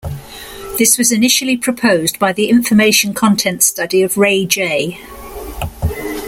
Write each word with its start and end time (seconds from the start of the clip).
This 0.79 0.97
was 0.97 1.11
initially 1.11 1.55
proposed 1.57 2.17
by 2.17 2.33
the 2.33 2.49
information 2.49 3.13
content 3.13 3.61
study 3.61 4.01
of 4.01 4.17
Ray 4.17 4.47
J. 4.47 4.99